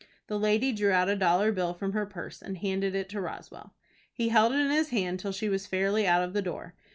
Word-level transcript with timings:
The 0.25 0.39
lady 0.39 0.71
drew 0.71 0.89
out 0.91 1.09
a 1.09 1.15
dollar 1.15 1.51
bill 1.51 1.75
from 1.75 1.91
her 1.93 2.07
purse, 2.07 2.41
and 2.41 2.57
handed 2.57 2.95
it 2.95 3.07
to 3.09 3.21
Roswell. 3.21 3.75
He 4.11 4.29
held 4.29 4.51
it 4.51 4.57
in 4.59 4.71
his 4.71 4.89
hand 4.89 5.19
till 5.19 5.31
she 5.31 5.47
was 5.47 5.67
fairly 5.67 6.07
out 6.07 6.23
of 6.23 6.33
the 6.33 6.41
door. 6.41 6.73